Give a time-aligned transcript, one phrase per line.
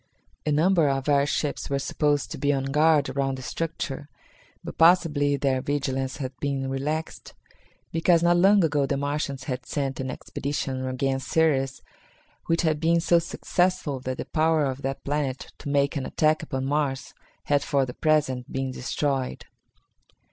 [0.47, 4.09] A number of air ships were supposed to be on guard around the structure,
[4.63, 7.35] but possibly their vigilance had been relaxed,
[7.91, 11.83] because not long ago the Martians had sent an expedition against Ceres
[12.47, 16.41] which had been so successful that the power of that planet to make an attack
[16.41, 17.13] upon Mars
[17.43, 19.45] had for the present been destroyed.